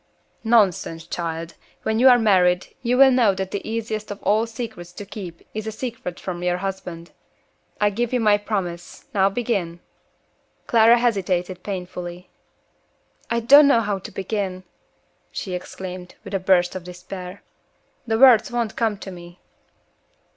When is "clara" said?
10.65-10.97